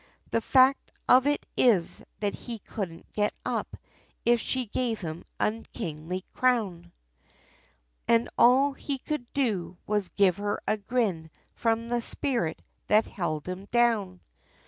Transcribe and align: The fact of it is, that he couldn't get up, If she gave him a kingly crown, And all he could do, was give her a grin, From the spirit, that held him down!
The 0.31 0.41
fact 0.41 0.91
of 1.07 1.27
it 1.27 1.45
is, 1.55 2.03
that 2.21 2.33
he 2.33 2.57
couldn't 2.57 3.13
get 3.13 3.35
up, 3.45 3.77
If 4.25 4.39
she 4.41 4.65
gave 4.65 4.99
him 4.99 5.25
a 5.39 5.61
kingly 5.73 6.25
crown, 6.33 6.91
And 8.07 8.27
all 8.35 8.73
he 8.73 8.97
could 8.97 9.31
do, 9.33 9.77
was 9.85 10.09
give 10.09 10.37
her 10.37 10.59
a 10.67 10.77
grin, 10.77 11.29
From 11.53 11.89
the 11.89 12.01
spirit, 12.01 12.63
that 12.87 13.05
held 13.05 13.47
him 13.47 13.65
down! 13.65 14.21